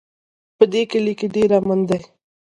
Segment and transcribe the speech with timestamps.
[0.57, 1.97] په دې کلي کې ډېر امن ده